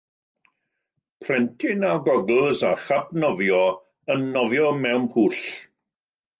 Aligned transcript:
Plentyn 1.25 1.85
â 1.91 1.91
gogls 2.09 2.63
a 2.71 2.73
chap 2.87 3.13
nofio 3.27 3.63
yn 4.17 4.27
nofio 4.35 4.75
mewn 4.83 5.09
pwll. 5.17 5.41